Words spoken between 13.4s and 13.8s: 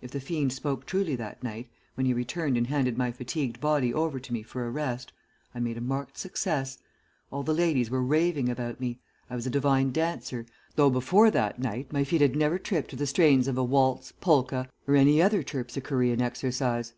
of a